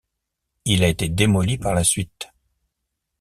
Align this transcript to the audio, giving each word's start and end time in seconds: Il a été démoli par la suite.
Il 0.65 0.83
a 0.83 0.87
été 0.87 1.09
démoli 1.09 1.59
par 1.59 1.75
la 1.75 1.83
suite. 1.83 2.31